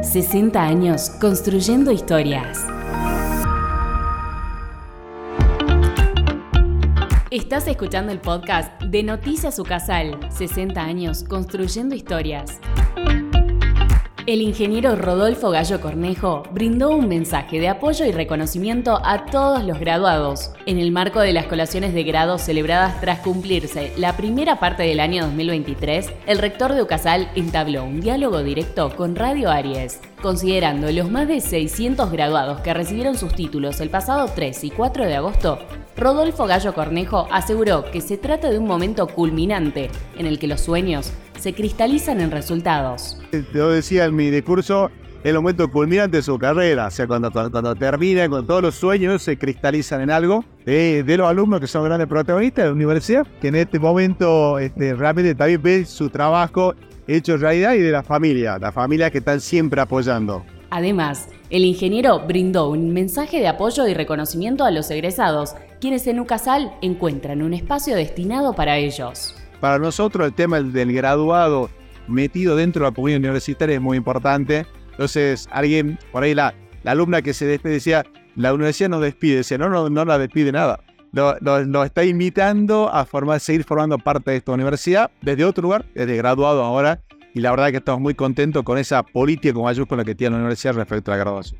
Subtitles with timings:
[0.00, 2.58] 60 años construyendo historias.
[7.30, 12.58] Estás escuchando el podcast de Noticias Ucasal, 60 años construyendo historias.
[14.24, 19.80] El ingeniero Rodolfo Gallo Cornejo brindó un mensaje de apoyo y reconocimiento a todos los
[19.80, 24.84] graduados en el marco de las colaciones de grado celebradas tras cumplirse la primera parte
[24.84, 26.12] del año 2023.
[26.26, 31.40] El rector de Ucasal entabló un diálogo directo con Radio Aries, considerando los más de
[31.40, 35.58] 600 graduados que recibieron sus títulos el pasado 3 y 4 de agosto
[35.96, 40.60] Rodolfo Gallo Cornejo aseguró que se trata de un momento culminante en el que los
[40.60, 43.18] sueños se cristalizan en resultados.
[43.54, 44.90] Yo decía en mi discurso,
[45.24, 49.22] el momento culminante de su carrera, o sea, cuando, cuando, termina, con todos los sueños
[49.22, 53.48] se cristalizan en algo, de, los alumnos que son grandes protagonistas de la universidad, que
[53.48, 56.74] en este momento este, realmente también ven su trabajo
[57.06, 60.44] hecho realidad y de la familia, la familia que están siempre apoyando.
[60.70, 66.20] Además, el ingeniero brindó un mensaje de apoyo y reconocimiento a los egresados, quienes en
[66.20, 69.34] UCASAL encuentran un espacio destinado para ellos.
[69.60, 71.70] Para nosotros el tema del graduado
[72.06, 74.64] metido dentro de la comunidad universitaria es muy importante.
[74.92, 79.58] Entonces, alguien, por ahí la, alumna que se despide decía, la universidad no despide, decía,
[79.58, 80.78] no, no, no la despide nada.
[81.10, 86.16] Lo, está invitando a formar, seguir formando parte de esta universidad desde otro lugar, desde
[86.16, 87.00] graduado ahora,
[87.34, 90.36] y la verdad es que estamos muy contentos con esa política con mayúscula que tiene
[90.36, 91.58] la universidad respecto a la graduación.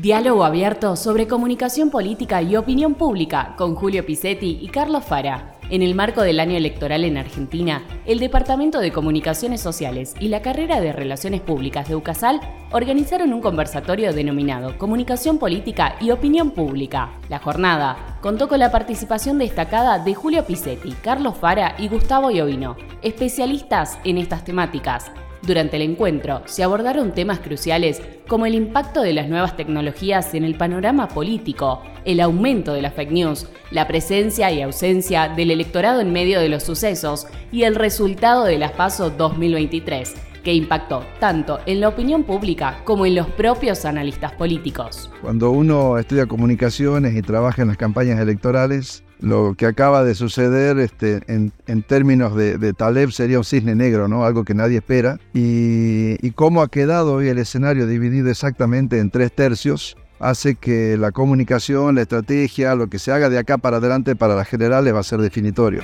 [0.00, 5.56] Diálogo abierto sobre comunicación política y opinión pública con Julio Pisetti y Carlos Fara.
[5.70, 10.40] En el marco del año electoral en Argentina, el Departamento de Comunicaciones Sociales y la
[10.40, 12.40] carrera de Relaciones Públicas de UCASAL
[12.70, 17.10] organizaron un conversatorio denominado Comunicación Política y Opinión Pública.
[17.28, 22.76] La jornada contó con la participación destacada de Julio Pisetti, Carlos Fara y Gustavo Iovino,
[23.02, 25.10] especialistas en estas temáticas,
[25.42, 30.44] durante el encuentro se abordaron temas cruciales como el impacto de las nuevas tecnologías en
[30.44, 36.00] el panorama político, el aumento de las fake news, la presencia y ausencia del electorado
[36.00, 41.60] en medio de los sucesos y el resultado de las PASO 2023, que impactó tanto
[41.66, 45.10] en la opinión pública como en los propios analistas políticos.
[45.22, 50.78] Cuando uno estudia comunicaciones y trabaja en las campañas electorales, lo que acaba de suceder
[50.78, 54.24] este, en, términos de, Taleb sería un cisne negro, ¿no?
[54.24, 55.18] algo que nadie espera.
[55.34, 60.96] Y, y cómo ha quedado hoy el escenario dividido exactamente en tres tercios hace que
[60.96, 64.94] la comunicación, la estrategia, lo que se haga de acá para adelante para las generales
[64.94, 65.82] va a ser definitorio.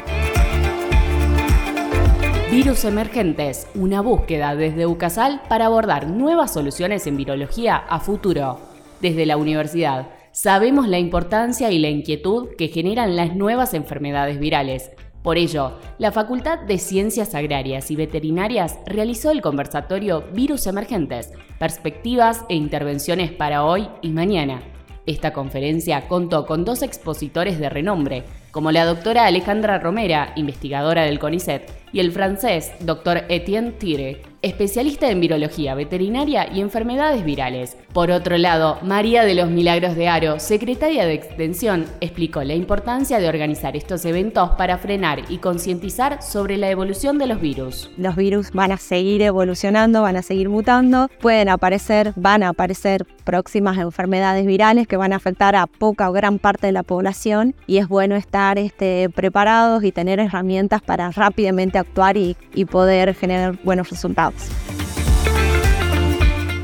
[2.51, 8.61] Virus emergentes, una búsqueda desde UCASAL para abordar nuevas soluciones en virología a futuro.
[9.01, 14.91] Desde la universidad Sabemos la importancia y la inquietud que generan las nuevas enfermedades virales.
[15.23, 21.31] Por ello, la Facultad de Ciencias Agrarias y Veterinarias realizó el conversatorio Virus Emergentes,
[21.61, 24.61] Perspectivas e Intervenciones para hoy y mañana.
[25.07, 31.21] Esta conferencia contó con dos expositores de renombre, como la doctora Alejandra Romera, investigadora del
[31.21, 37.79] CONICET, y el francés doctor Etienne Tire, especialista en virología veterinaria y enfermedades virales.
[37.95, 43.21] Por otro lado, María de los Milagros de Aro, secretaria de Extensión, explicó la importancia
[43.21, 47.91] de organizar estos eventos para frenar y concientizar sobre la evolución de los virus.
[47.97, 53.07] Los virus van a seguir evolucionando, van a seguir mutando, pueden aparecer, van a aparecer
[53.23, 57.55] próximas enfermedades virales que van a afectar a poca o gran parte de la población
[57.67, 63.57] y es bueno estar este, preparados y tener herramientas para rápidamente actuar y, poder generar
[63.63, 64.49] buenos resultados.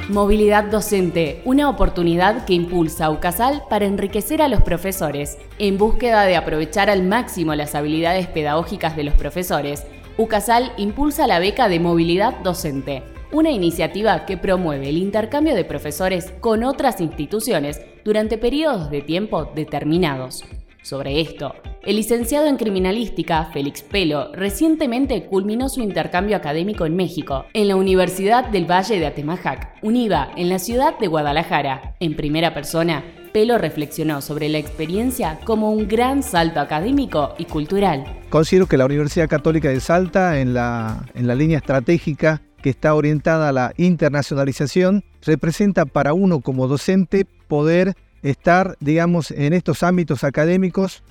[0.09, 5.39] Movilidad docente, una oportunidad que impulsa a UCASAL para enriquecer a los profesores.
[5.59, 9.87] En búsqueda de aprovechar al máximo las habilidades pedagógicas de los profesores,
[10.19, 16.33] UCASAL impulsa la beca de movilidad docente, una iniciativa que promueve el intercambio de profesores
[16.41, 20.45] con otras instituciones durante periodos de tiempo determinados.
[20.83, 27.45] Sobre esto, el licenciado en criminalística, Félix Pelo, recientemente culminó su intercambio académico en México,
[27.53, 31.97] en la Universidad del Valle de Atemajac, UNIVA, en la ciudad de Guadalajara.
[32.01, 38.05] En primera persona, Pelo reflexionó sobre la experiencia como un gran salto académico y cultural.
[38.31, 42.95] Considero que la Universidad Católica de Salta, en la, en la línea estratégica que está
[42.95, 50.25] orientada a la internacionalización, representa para uno como docente poder estar, digamos, en estos ámbitos
[50.25, 51.03] académicos,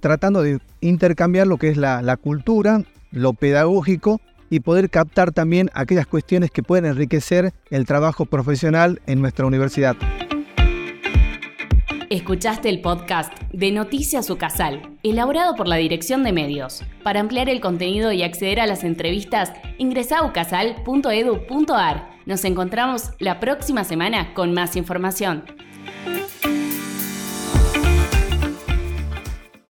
[0.00, 4.20] tratando de intercambiar lo que es la, cultura, lo pedagógico
[4.50, 9.96] y poder captar también aquellas cuestiones que pueden enriquecer el trabajo profesional en nuestra universidad.
[12.10, 16.82] Escuchaste el podcast de Noticias Ucasal, elaborado por la Dirección de Medios.
[17.02, 22.08] Para ampliar el contenido y acceder a las entrevistas, ingresa a ucasal.edu.ar.
[22.24, 25.44] Nos encontramos la próxima semana con más información.